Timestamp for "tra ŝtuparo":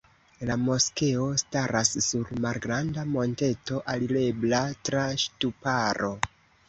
4.89-6.11